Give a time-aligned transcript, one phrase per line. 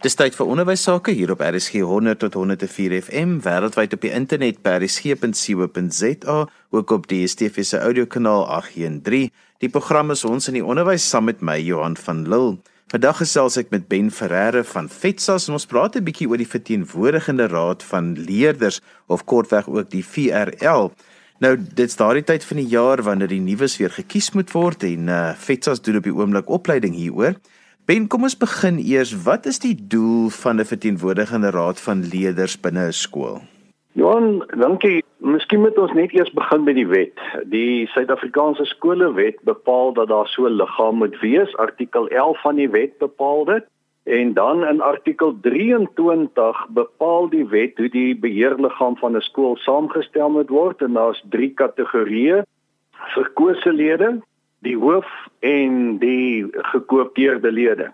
[0.00, 4.12] Dis tyd vir onderwys sake hier op RSG 100 tot 104 FM wêreldwyd op die
[4.16, 6.36] internet by rsg.co.za
[6.72, 9.28] ook op die DSTV se audiokanaal 813.
[9.60, 12.56] Die program is ons in die onderwys saam met my Johan van Lille.
[12.94, 16.48] Vandag gesels ek met Ben Ferreira van FETSAS en ons praat 'n bietjie oor die
[16.48, 20.94] verteenwoordigende raad van leerders of kortweg ook die VRL.
[21.44, 25.08] Nou dit's daardie tyd van die jaar wanneer die nuus weer gekies moet word en
[25.08, 27.36] uh, FETSAS doen op die oomblik opleiding hieroor.
[27.90, 29.10] Ben, kom ons begin eers.
[29.24, 33.40] Wat is die doel van 'n verteenwoordigende raad van leerders binne 'n skool?
[33.92, 35.02] Johan, dankie.
[35.16, 37.18] Miskien moet ons net eers begin met die wet.
[37.44, 41.56] Die Suid-Afrikaanse skolewet bepaal dat daar so 'n liggaam moet wees.
[41.56, 43.64] Artikel 11 van die wet bepaal dit.
[44.04, 50.30] En dan in artikel 23 bepaal die wet hoe die beheerliggaam van 'n skool saamgestel
[50.30, 52.42] moet word en daar's drie kategorieë:
[53.14, 54.20] verkose lede,
[54.66, 55.08] die hoof
[55.40, 57.90] en die gekoopteerde lede.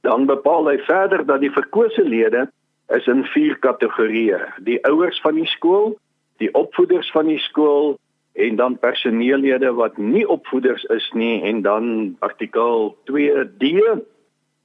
[0.00, 2.48] Dan bepaal hy verder dat die verkose lede
[2.94, 5.98] is in vier kategorieë: die ouers van die skool,
[6.42, 7.98] die opvoeders van die skool
[8.32, 13.74] en dan personeellede wat nie opvoeders is nie en dan artikel 2D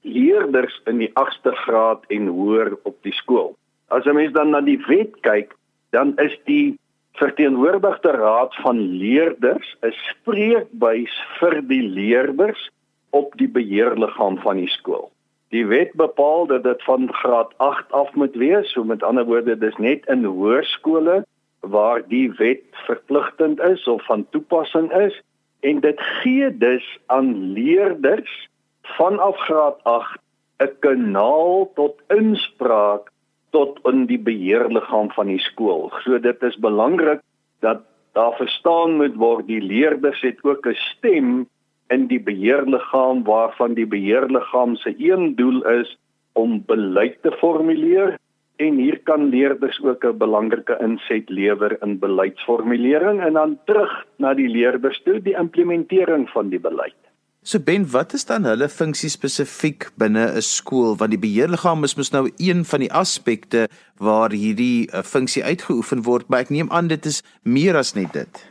[0.05, 3.55] leerders in die 8ste graad en hoër op die skool.
[3.89, 5.55] As 'n mens dan na die wet kyk,
[5.89, 6.77] dan is die
[7.15, 12.69] verteenwoordigde raad van leerders 'n spreekbuis vir die leerders
[13.09, 15.11] op die beheerliggaam van die skool.
[15.49, 19.57] Die wet bepaal dat dit van graad 8 af moet wees, so met ander woorde
[19.57, 21.23] dis net in hoërskole
[21.59, 25.21] waar die wet verpligtend is of van toepassing is
[25.59, 28.49] en dit gee dus aan leerders
[28.81, 30.19] vanaf graad 8
[30.59, 33.11] 'n kanaal tot inspraak
[33.55, 35.87] tot in die beheerliggaam van die skool.
[36.03, 37.21] So dit is belangrik
[37.63, 41.47] dat daar verstaan moet word die leerders het ook 'n stem
[41.95, 45.97] in die beheerliggaam waarvan die beheerliggaam se een doel is
[46.33, 48.17] om beleid te formuleer
[48.55, 54.33] en hier kan leerders ook 'n belangrike inset lewer in beleidsformulering en dan terug na
[54.33, 57.04] die leerders toe die implementering van die beleid.
[57.45, 60.95] So Ben, wat is dan hulle funksie spesifiek binne 'n skool?
[60.97, 63.67] Want die beheerliggaam is mos nou een van die aspekte
[64.01, 68.13] waar hierdie uh, funksie uitgeoefen word, maar ek neem aan dit is meer as net
[68.13, 68.41] dit.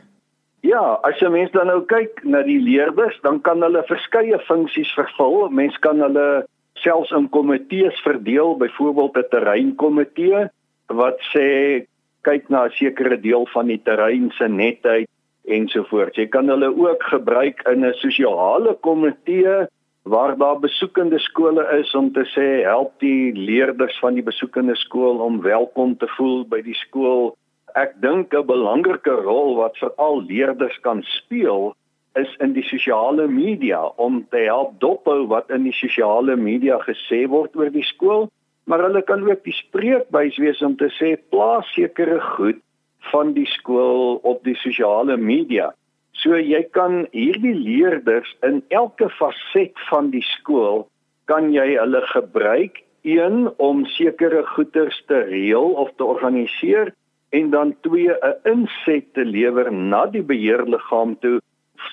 [0.63, 4.93] Ja, as jy mens dan nou kyk na die leerders, dan kan hulle verskeie funksies
[4.95, 5.49] vervul.
[5.49, 6.45] Mens kan hulle
[6.79, 10.47] selfs in komitees verdeel, byvoorbeeld 'n terreinkomitee
[10.87, 11.83] wat sê
[12.23, 15.09] kyk na 'n sekere deel van die terrein se netheid
[15.47, 16.17] ensovoorts.
[16.17, 19.67] Jy kan hulle ook gebruik in 'n sosiale komitee
[20.03, 25.17] waar daar besoekende skole is om te sê help die leerders van die besoekende skool
[25.17, 27.37] om welkom te voel by die skool.
[27.73, 31.75] Ek dink 'n belangrike rol wat veral leerders kan speel
[32.15, 37.27] is in die sosiale media om te help dophou wat in die sosiale media gesê
[37.27, 38.29] word oor die skool,
[38.65, 42.61] maar hulle kan ook die spreekbuis wees om te sê plaas sekere goed
[43.11, 45.71] van die skool op die sosiale media.
[46.15, 50.85] So jy kan hierdie leerders in elke faset van die skool
[51.29, 56.93] kan jy hulle gebruik een om sekere goederes te reël of te organiseer
[57.29, 61.39] en dan twee 'n inset te lewer na die beheerliggaam toe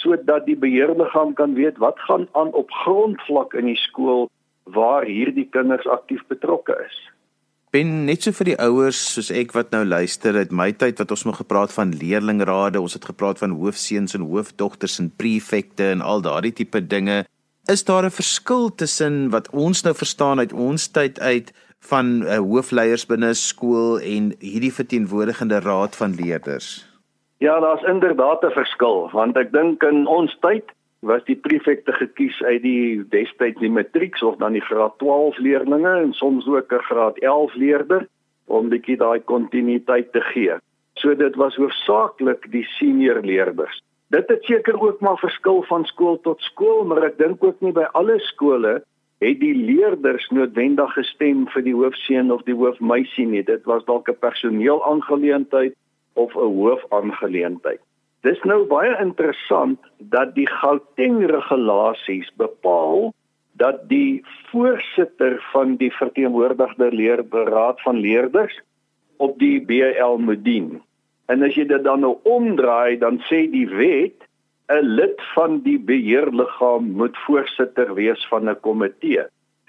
[0.00, 4.30] sodat die beheerliggaam kan weet wat gaan aan op grondvlak in die skool
[4.64, 7.11] waar hierdie kinders aktief betrokke is
[7.72, 11.12] ben net so vir die ouers soos ek wat nou luister uit my tyd wat
[11.14, 16.04] ons nog gepraat van leerlingrade ons het gepraat van hoofseuns en hoofdogters en prefekte en
[16.04, 17.22] al daardie tipe dinge.
[17.72, 22.36] Is daar 'n verskil tussen wat ons nou verstaan uit ons tyd uit van uh,
[22.36, 26.84] hoofleiers binne skool en hierdie verteenwoordigende raad van leerders?
[27.38, 30.64] Ja daar's inderdaad 'n verskil want ek dink in ons tyd
[31.02, 35.94] was die prefekte gekies uit die destyds die matrieks of dan die graad 12 leerdlinge
[35.98, 38.06] en soms ook 'n graad 11 leerder
[38.46, 40.54] om bietjie daai kontinuïteit te gee.
[40.94, 43.82] So dit was hoofsaaklik die senior leerders.
[44.08, 47.72] Dit het seker ook maar verskil van skool tot skool, maar ek dink ook nie
[47.72, 48.82] by alle skole
[49.22, 53.42] het die leerders noodwendig gestem vir die hoofseun of die hoofmeisie nie.
[53.42, 55.74] Dit was dalk 'n personeel aangeleentheid
[56.12, 57.80] of 'n hoofaangeleentheid.
[58.22, 59.80] Dis nou baie interessant
[60.14, 63.10] dat die Gauteng regulasies bepaal
[63.58, 68.54] dat die voorsitter van die verteenwoordigde leerberaad van leerders
[69.18, 70.70] op die BL moet dien.
[71.26, 74.22] En as jy dit dan nou omdraai, dan sê die wet
[74.70, 79.26] 'n lid van die beheerliggaam moet voorsitter wees van 'n komitee.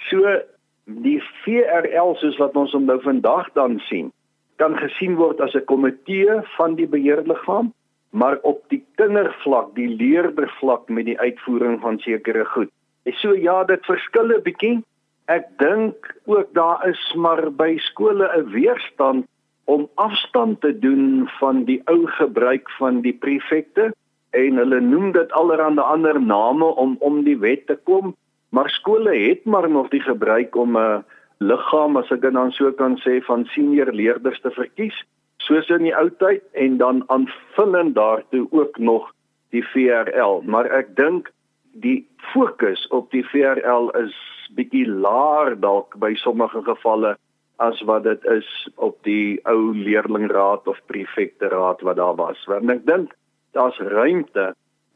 [0.10, 0.40] So
[0.86, 4.12] die VRL soos wat ons hom nou vandag dan sien,
[4.58, 7.74] kan gesien word as 'n komitee van die beheerliggaam
[8.14, 12.70] maar op die kindervlak, die leerdervlak met die uitvoering van sekere goed.
[13.04, 14.84] En so ja, dit verskil 'n bietjie,
[15.32, 19.26] Ek dink ook daar is maar by skole 'n weerstand
[19.66, 23.94] om afstand te doen van die ou gebruik van die prefekte.
[24.32, 28.16] En hulle noem dit allerhande ander name om om die wet te kom,
[28.50, 31.06] maar skole het maar nog die gebruik om 'n
[31.40, 35.06] liggaam as ek dit dan so kan sê van senior leerders te verkies
[35.48, 39.12] soos in die ou tyd en dan aanvullend daartoe ook nog
[39.56, 41.32] die VRL maar ek dink
[41.74, 42.04] die
[42.34, 44.16] fokus op die VRL is
[44.58, 47.16] bietjie laer dalk by sommige gevalle
[47.62, 52.40] as wat dit is op die ou leerlingraad of prefekteraad wat daar was.
[52.50, 53.14] Want ek dink
[53.58, 54.54] daar's ruimte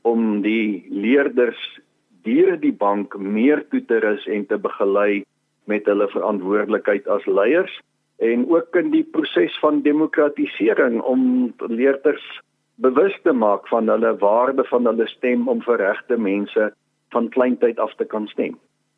[0.07, 1.61] om die leerders
[2.25, 5.23] deur die bank meer toe te rus en te begelei
[5.69, 7.73] met hulle verantwoordelikheid as leiers
[8.17, 12.25] en ook in die proses van demokratisering om leerders
[12.75, 16.71] bewus te maak van hulle waarde van hulle stem om vir regte mense
[17.13, 18.57] van kleintyd af te kan stem.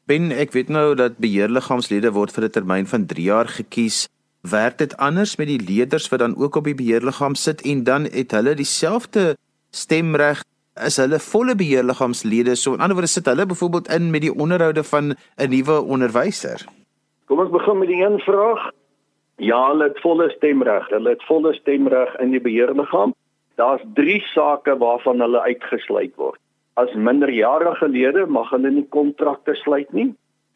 [0.09, 4.07] Ben, ek weet nou dat beheerliggaamslede word vir 'n termyn van 3 jaar gekies.
[4.41, 8.03] Werk dit anders met die leerders wat dan ook op die beheerliggaam sit en dan
[8.03, 9.35] het hulle dieselfde
[9.71, 10.43] stemreg
[10.85, 12.55] is hulle volle beheerliggaamslede.
[12.55, 16.65] So in ander woorde sit hulle byvoorbeeld in met die onderhoude van 'n nuwe onderwyser.
[17.25, 18.71] Kom ons begin met die een vraag.
[19.39, 20.89] Ja, hulle het volle stemreg.
[20.91, 23.13] Hulle het volle stemreg in die beheerliggaam.
[23.55, 26.39] Daar's 3 sake waarvan hulle uitgesluit word.
[26.75, 30.09] As minderjarige lede mag hulle nie kontrakte sluit nie.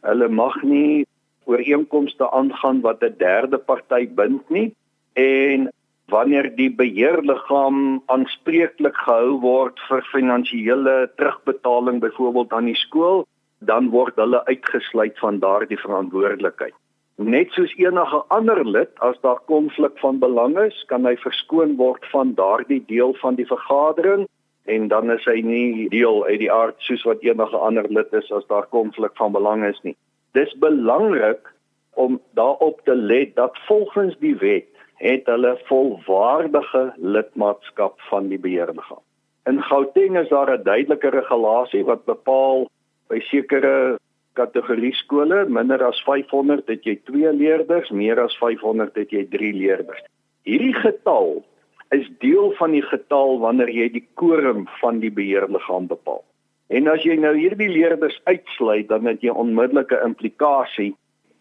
[0.04, 1.06] Hulle mag nie
[1.48, 4.76] ooreenkomste aangaan wat 'n derde party bind nie
[5.14, 5.70] en
[6.08, 13.26] wanneer die beheerliggaam aanspreeklik gehou word vir finansiële terugbetaling byvoorbeeld aan die skool,
[13.60, 16.76] dan word hulle uitgesluit van daardie verantwoordelikheid.
[17.22, 22.06] Net soos enige ander lid, as daar konflik van belang is, kan hy verskoon word
[22.10, 24.26] van daardie deel van die vergadering
[24.66, 28.32] en dan is hy nie deel uit die aard soos wat enige ander lid is
[28.32, 29.96] as daar konflik van belang is nie.
[30.34, 31.52] Dis belangrik
[32.00, 34.70] om daarop te let dat volgens die wet
[35.04, 39.04] het hulle volwaardige lidmaatskap van die beheerliggaam.
[39.46, 42.70] In Gauteng is daar 'n duidelike regulasie wat bepaal
[43.08, 44.00] by sekere
[44.34, 49.54] kategorie skole minder as 500 het jy 2 leerders, meer as 500 het jy 3
[49.54, 50.04] leerders.
[50.44, 51.44] Hierdie getal
[51.94, 56.24] is deel van die getal wanneer jy die quorum van die beheerliggaam bepaal.
[56.74, 60.94] En as jy nou hierdie leerders uitsluit, dan het jy onmiddellike implikasie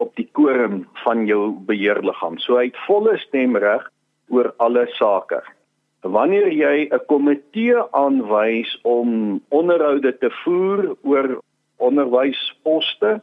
[0.03, 2.37] op die quorum van jou beheerliggaam.
[2.43, 3.87] So hy het volle stemreg
[4.33, 5.41] oor alle sake.
[6.03, 11.39] Wanneer jy 'n komitee aanwys om onderhoude te voer oor
[11.89, 13.19] onderwysposte,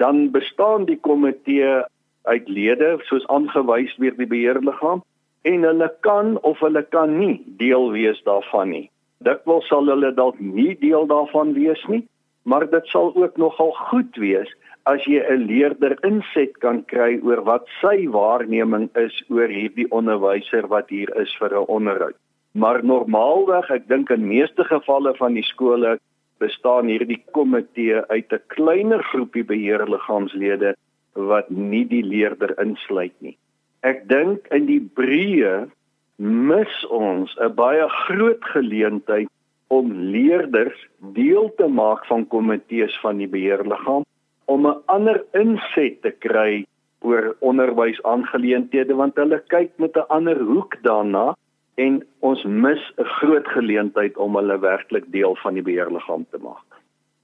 [0.00, 1.82] dan bestaan die komitee
[2.24, 5.02] uit lede soos aangewys deur die beheerliggaam
[5.44, 8.86] en hulle kan of hulle kan nie deel wees daarvan nie.
[9.24, 12.02] Dikwels sal hulle dalk nie deel daarvan wees nie,
[12.48, 14.50] maar dit sal ook nogal goed wees
[14.90, 20.68] as jy 'n leerder inset kan kry oor wat sy waarneming is oor hierdie onderwyser
[20.68, 22.16] wat hier is vir 'n onderhoud.
[22.52, 25.98] Maar normaalweg, ek dink in meeste gevalle van die skole
[26.38, 30.74] bestaan hierdie komitee uit 'n kleiner groepie beheerliggaamslede
[31.14, 33.36] wat nie die leerder insluit nie.
[33.82, 35.70] Ek dink in die breë
[36.18, 39.28] mis ons 'n baie groot geleentheid
[39.68, 40.78] om leerders
[41.14, 44.04] deel te maak van komitees van die beheerliggaam
[44.44, 46.64] om 'n ander inset te kry
[47.00, 51.34] oor onderwysaangeleenthede want hulle kyk met 'n ander hoek daarna
[51.74, 56.64] en ons mis 'n groot geleentheid om hulle werklik deel van die beheerliggaam te maak.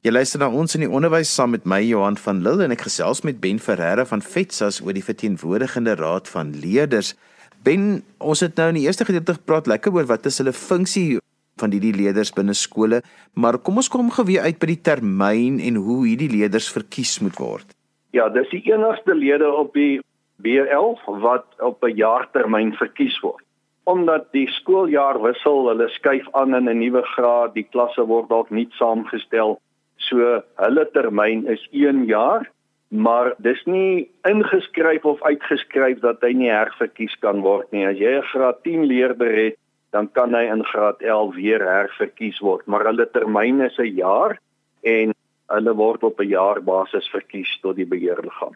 [0.00, 2.87] Jy luister na ons in die onderwys saam met my Johan van Lille en ek
[2.88, 7.14] gesels met Ben Ferreira van FETSAS oor die verteenwoordigende raad van leerders.
[7.62, 11.19] Ben, ons het nou in die eerste gedeelte gepraat lekker oor wat is hulle funksie
[11.61, 13.02] van hierdie leerders binne skole,
[13.37, 17.19] maar kom ons kom gou weer uit by die termyn en hoe hierdie leerders verkies
[17.21, 17.76] moet word.
[18.16, 20.00] Ja, dis die enigste lede op die
[20.40, 23.45] BL wat op 'n jaartermyn verkies word.
[23.91, 28.51] Omdat die skooljaar wissel, hulle skuif aan in 'n nuwe graad, die klasse word dalk
[28.51, 29.59] nie saamgestel.
[29.97, 32.47] So hulle termyn is 1 jaar,
[32.91, 37.87] maar dis nie ingeskryf of uitgeskryf dat hy nie herverkies kan word nie.
[37.87, 39.57] As jy 'n graad 10 leerder het,
[39.91, 44.39] dan kan hy in graad 11 weer herverkies word, maar hulle termyn is 'n jaar
[44.83, 45.15] en
[45.51, 48.55] hulle word op 'n jaarbasis verkies tot die beheerliggaam.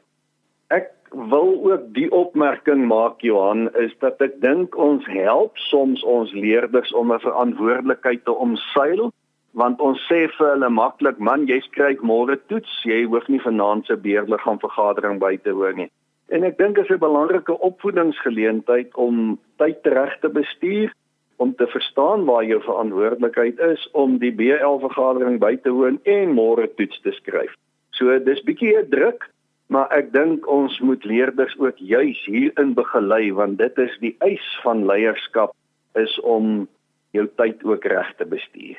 [0.68, 6.32] Ek wil ook die opmerking maak Johan is dat ek dink ons help soms ons
[6.32, 9.12] leerders om 'n verantwoordelikheid te omseil
[9.54, 13.86] want ons sê vir hulle maklik man jy skryf môre toets jy hoef nie vanaand
[13.86, 15.90] se beheerliggaam vergadering by te woon nie
[16.28, 20.90] en ek dink dit is 'n belangrike opvoedingsgeleentheid om tyd reg te bestuur
[21.36, 26.34] om te verstaan waar jou verantwoordelikheid is om die BL vergadering by te woon en
[26.34, 27.54] môre toets te skryf.
[27.90, 29.28] So dis bietjie 'n druk,
[29.66, 34.50] maar ek dink ons moet leerders ook juis hierin begelei want dit is die eis
[34.62, 35.54] van leierskap
[35.98, 36.66] is om
[37.14, 38.78] jou tyd ook reg te bestuur.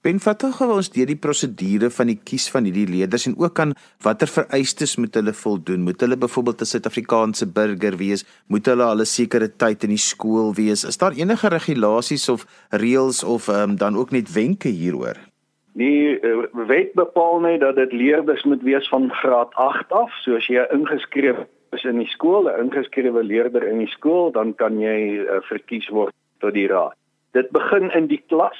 [0.00, 3.58] Ben vattig gou ons deur die prosedure van die kies van hierdie leerders en ook
[3.60, 5.84] aan watter vereistes moet hulle voldoen?
[5.84, 8.24] Moet hulle byvoorbeeld 'n Suid-Afrikaanse burger wees?
[8.48, 10.84] Moet hulle al 'n sekere tyd in die skool wees?
[10.84, 15.29] Is daar enige regulasies of reëls of um, dan ook net wenke hieroor?
[15.78, 20.10] Die uh, wet bepaal net dat dit leerders moet wees van graad 8 af.
[20.22, 24.54] So as jy ingeskryf is in die skool, 'n ingeskrewe leerder in die skool, dan
[24.54, 26.96] kan jy uh, verkies word tot die raad.
[27.32, 28.58] Dit begin in die klas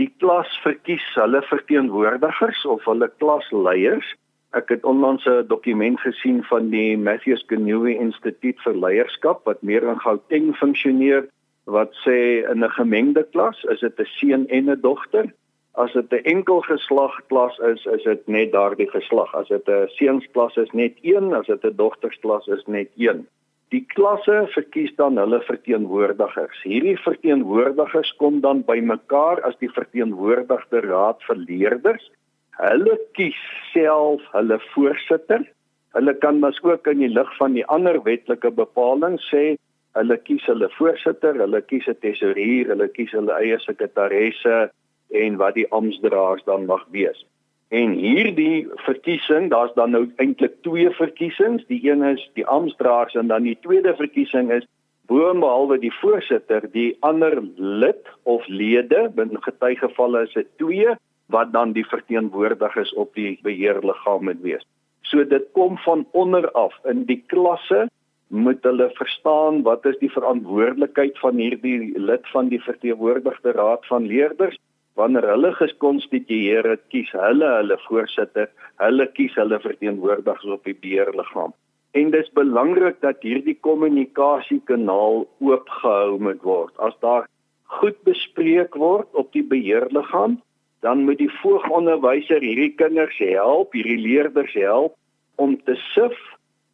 [0.00, 4.06] die klas verkies hulle verteenwoordigers of hulle klasleiers.
[4.56, 9.82] Ek het onlangs 'n dokument gesien van die Matthews Genuwe Instituut vir Leierskap wat meer
[9.82, 11.28] in Gauteng funksioneer
[11.66, 15.26] wat sê in 'n gemengde klas is dit 'n seun en 'n dogter.
[15.80, 19.34] As dit 'n enkel geslag klas is, is dit net daardie geslag.
[19.34, 23.26] As dit 'n seunsklas is, net een, as dit 'n dogtersklas is, net een.
[23.70, 26.62] Die klasse verkies dan hulle verteenwoordigers.
[26.62, 32.10] Hierdie verteenwoordigers kom dan bymekaar as die verteenwoordigde raad vir leerders.
[32.58, 33.40] Hulle kies
[33.72, 35.46] self hulle voorsitter.
[35.94, 39.56] Hulle kan mas ook in die lig van die ander wetlike bepalinge sê
[39.98, 44.70] hulle kies hulle voorsitter, hulle kies 'n tesourier, hulle kies hulle eie sekretaresse
[45.10, 47.26] en wat die amptdraers dan mag wees.
[47.70, 51.62] En hierdie verkiesing, daar's dan nou eintlik twee verkiesings.
[51.70, 54.66] Die een is die amptdraers en dan die tweede verkiesing is
[55.10, 60.94] boonbehalwe die voorsitter, die ander lid of lede, in getuigevalle is dit twee
[61.30, 64.66] wat dan die verteenwoordigers op die beheerliggaam moet wees.
[65.06, 67.86] So dit kom van onder af in die klasse
[68.30, 74.06] moet hulle verstaan wat is die verantwoordelikheid van hierdie lid van die verteenwoordigde raad van
[74.06, 74.58] leerders
[75.00, 78.50] wanneer hulle gekonstitueer het, kies hulle hulle voorsitter,
[78.84, 81.56] hulle kies hulle verteenwoordigers op die beheerliggaam.
[81.98, 86.74] En dis belangrik dat hierdie kommunikasiekanaal oopgehou moet word.
[86.78, 87.26] As daar
[87.80, 90.38] goed bespreek word op die beheerliggaam,
[90.86, 94.96] dan moet die voogonderwyser hierdie kinders help, hierdie leerders help
[95.40, 96.16] om te sif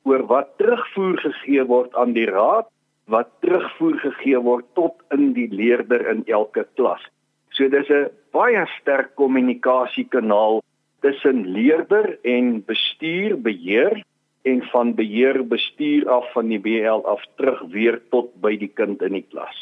[0.07, 2.69] oor wat terugvoer gegee word aan die raad,
[3.11, 7.03] wat terugvoer gegee word tot in die leerder in elke klas.
[7.57, 10.63] So dis 'n baie sterk kommunikasiekanaal
[11.01, 14.05] tussen leerder en bestuur beheer
[14.45, 19.03] en van beheer bestuur af van die BL af terug weer tot by die kind
[19.03, 19.57] in die klas.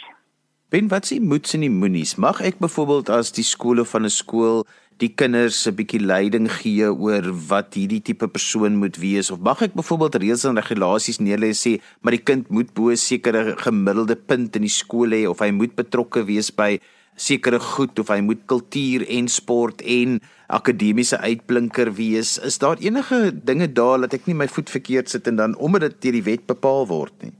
[0.69, 2.17] Ben wat s'ie moets en die moenies?
[2.17, 4.65] Mag ek byvoorbeeld as die skole van 'n skool
[4.99, 9.63] die kinders 'n bietjie leiding gee oor wat hierdie tipe persoon moet wees of mag
[9.63, 14.17] ek byvoorbeeld reëls en regulasies neerlê sê maar die kind moet bo 'n sekere gemiddelde
[14.17, 16.79] punt in die skool hê of hy moet betrokke wees by
[17.14, 22.38] sekere goed of hy moet kultuur en sport en akademiese uitblinker wees.
[22.38, 25.88] Is daar enige dinge daar dat ek nie my voet verkeerd sit en dan omdat
[25.88, 27.33] dit deur die wet bepaal word nie?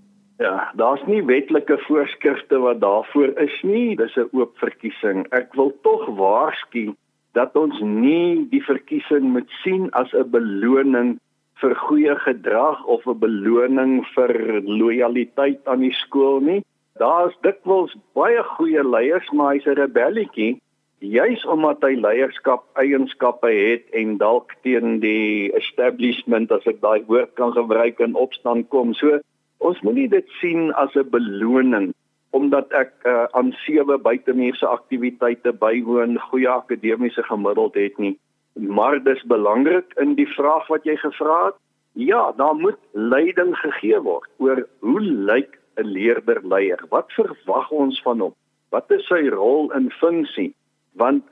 [0.43, 3.97] Ja, daar's nie wetlike voorskrifte wat daarvoor is nie.
[3.97, 5.27] Dis 'n oop verkiesing.
[5.31, 6.95] Ek wil tog waarsku
[7.33, 11.19] dat ons nie die verkiesing moet sien as 'n beloning
[11.63, 16.63] vir goeie gedrag of 'n beloning vir lojaliteit aan die skool nie.
[17.03, 20.61] Daar's dikwels baie goeie leiers, maar hy's 'n rebelletjie,
[20.99, 27.35] juis omdat hy leierskap eienskappe het en dalk teen die establishment as ek daai woord
[27.35, 28.95] kan gebruik in opstand kom.
[28.95, 29.19] So
[29.59, 31.93] ons moenie dit sien as 'n beloning
[32.31, 38.19] omdat ek uh, aan sewe buitemuurse aktiwiteite bywoon, goeie akademiese gemiddeld het nie.
[38.55, 41.59] Maar dis belangrik in die vraag wat jy gevra het.
[41.95, 46.81] Ja, daar moet leiding gegee word oor hoe lyk 'n leerder leier?
[46.91, 48.35] Wat verwag ons van hom?
[48.71, 50.55] Wat is sy rol en funksie?
[50.93, 51.25] Want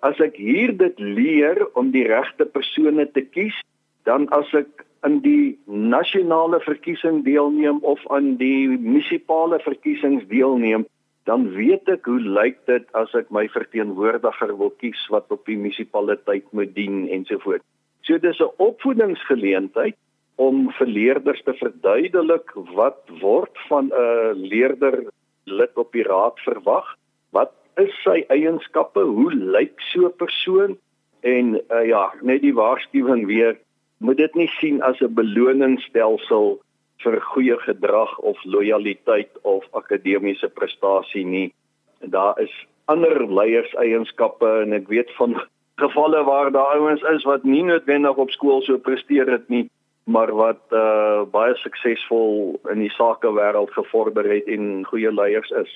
[0.00, 3.56] as ek hier dit leer om die regte persone te kies,
[4.04, 10.86] dan as ek in die nasionale verkiesing deelneem of aan die munisipale verkiesings deelneem,
[11.26, 15.58] dan weet ek hoe lyk dit as ek my verteenwoordiger wil kies wat op die
[15.58, 17.66] munisipaliteit moet dien ensovoorts.
[18.06, 19.96] So dis 'n opvoedingsgeleentheid
[20.36, 25.04] om vir leerders te verduidelik wat word van 'n leerder
[25.44, 26.96] lid op die raad verwag?
[27.30, 29.00] Wat is sy eienskappe?
[29.00, 30.76] Hoe lyk so 'n persoon?
[31.20, 33.56] En uh, ja, net die waarskuwing weer,
[33.98, 36.60] moet dit nie sien as 'n beloningsstelsel
[37.02, 41.54] vir goeie gedrag of lojaliteit of akademiese prestasie nie.
[42.00, 42.52] Daar is
[42.84, 45.40] ander leierseienskappe en ek weet van
[45.76, 49.68] gevalle waar daar ouens is wat nie noodwendig op skool so presteer het nie
[50.06, 55.72] maar wat uh baie suksesvol in die sakewêreld gevorder het en goeie leiers is.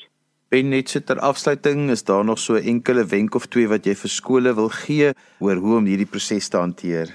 [0.50, 3.94] Ben net so ter afsluiting, is daar nog so enkele wenk of twee wat jy
[3.94, 7.10] vir skole wil gee oor hoe om hierdie proses te hanteer?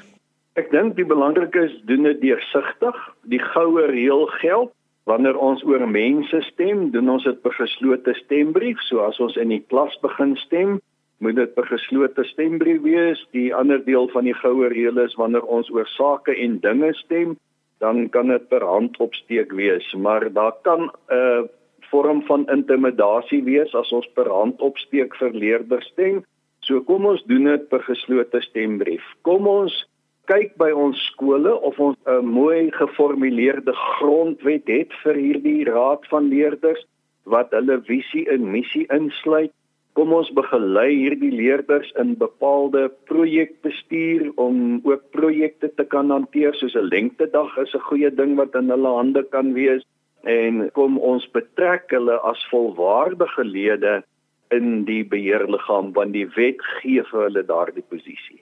[0.55, 3.00] Ek dink die belangrike is doen dit deursigtig.
[3.31, 4.72] Die goue reël geld
[5.05, 8.79] wanneer ons oor mense stem, doen ons dit per geslote stembrief.
[8.88, 10.79] So as ons in die klas begin stem,
[11.17, 13.22] moet dit per geslote stembrief wees.
[13.31, 17.36] Die ander deel van die goue reël is wanneer ons oor sake en dinge stem,
[17.84, 21.43] dan kan dit per handopsteek wees, maar daar kan 'n uh,
[21.91, 26.24] vorm van intimidasie wees as ons per handopsteek vir leerders stem.
[26.60, 29.03] So kom ons doen dit per geslote stembrief.
[29.22, 29.86] Kom ons
[30.25, 36.29] kyk by ons skole of ons 'n mooi geformuleerde grondwet het vir hierdie raad van
[36.29, 36.86] leerders
[37.24, 39.53] wat hulle visie en missie insluit
[39.95, 46.75] kom ons begelei hierdie leerders in bepaalde projekbestuur om ook projekte te kan hanteer soos
[46.75, 49.83] 'n lengtedag is 'n goeie ding wat in hulle hande kan wees
[50.23, 54.03] en kom ons betrek hulle as volwaardige lede
[54.51, 58.41] in die beheerliggaam want die wet gee vir hulle daardie posisie.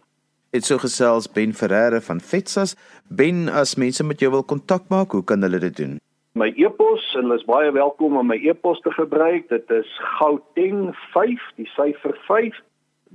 [0.54, 2.76] Dit so gesels Ben Ferreira van Fetsas.
[3.10, 6.00] Ben, as mense met jou wil kontak maak, hoe kan hulle dit doen?
[6.34, 9.50] My e-pos en hulle is baie welkom om my e-pos te gebruik.
[9.50, 11.24] Dit is gauteng5,
[11.60, 12.62] die syfer 5